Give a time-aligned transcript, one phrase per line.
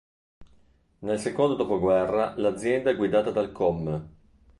[1.01, 3.87] Nel secondo dopoguerra l'azienda è guidata dal Comm.